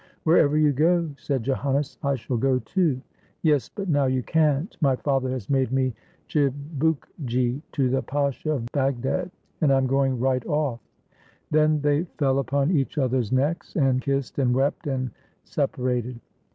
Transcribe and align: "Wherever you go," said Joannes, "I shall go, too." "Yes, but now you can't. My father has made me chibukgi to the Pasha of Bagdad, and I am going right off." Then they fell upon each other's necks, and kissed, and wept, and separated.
"Wherever 0.23 0.57
you 0.57 0.71
go," 0.73 1.11
said 1.15 1.43
Joannes, 1.43 1.99
"I 2.01 2.15
shall 2.15 2.35
go, 2.37 2.57
too." 2.57 2.99
"Yes, 3.43 3.69
but 3.69 3.87
now 3.87 4.07
you 4.07 4.23
can't. 4.23 4.75
My 4.81 4.95
father 4.95 5.29
has 5.29 5.47
made 5.47 5.71
me 5.71 5.93
chibukgi 6.27 7.61
to 7.73 7.87
the 7.91 8.01
Pasha 8.01 8.51
of 8.53 8.65
Bagdad, 8.71 9.29
and 9.61 9.71
I 9.71 9.77
am 9.77 9.85
going 9.85 10.19
right 10.19 10.43
off." 10.47 10.79
Then 11.51 11.81
they 11.81 12.05
fell 12.17 12.39
upon 12.39 12.71
each 12.71 12.97
other's 12.97 13.31
necks, 13.31 13.75
and 13.75 14.01
kissed, 14.01 14.39
and 14.39 14.55
wept, 14.55 14.87
and 14.87 15.11
separated. 15.43 16.19